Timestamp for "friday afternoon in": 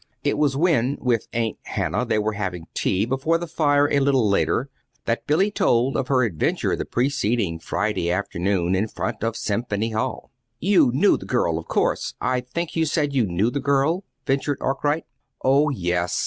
7.59-8.87